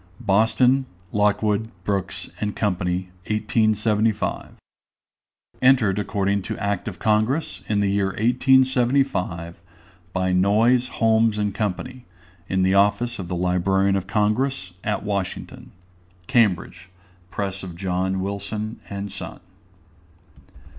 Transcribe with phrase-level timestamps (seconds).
[0.19, 3.11] BOSTON: LOCKWOOD, BROOKS, & COMPANY.
[3.27, 4.53] 1875.
[5.61, 9.61] Entered according to Act of Congress, in the year 1875,
[10.11, 12.05] by NOYES, HOLMES, AND COMPANY,
[12.49, 15.69] In the Office of the Librarian of Congress, at Washington.
[16.25, 16.89] Cambridge:
[17.31, 19.39] _Press of John Wilson and Son.